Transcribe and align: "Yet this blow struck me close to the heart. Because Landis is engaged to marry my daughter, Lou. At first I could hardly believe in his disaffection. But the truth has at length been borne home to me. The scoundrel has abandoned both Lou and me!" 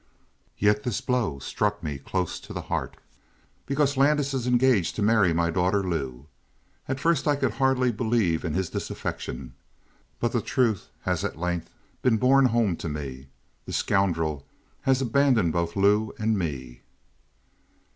"Yet 0.57 0.81
this 0.81 0.99
blow 0.99 1.37
struck 1.37 1.83
me 1.83 1.99
close 1.99 2.39
to 2.39 2.53
the 2.53 2.63
heart. 2.63 2.97
Because 3.67 3.97
Landis 3.97 4.33
is 4.33 4.47
engaged 4.47 4.95
to 4.95 5.03
marry 5.03 5.31
my 5.31 5.51
daughter, 5.51 5.83
Lou. 5.87 6.25
At 6.87 6.99
first 6.99 7.27
I 7.27 7.35
could 7.35 7.51
hardly 7.51 7.91
believe 7.91 8.43
in 8.43 8.55
his 8.55 8.71
disaffection. 8.71 9.53
But 10.19 10.31
the 10.31 10.41
truth 10.41 10.89
has 11.01 11.23
at 11.23 11.37
length 11.37 11.69
been 12.01 12.17
borne 12.17 12.45
home 12.45 12.77
to 12.77 12.89
me. 12.89 13.27
The 13.67 13.73
scoundrel 13.73 14.47
has 14.81 15.03
abandoned 15.03 15.53
both 15.53 15.75
Lou 15.75 16.15
and 16.17 16.35
me!" 16.35 16.81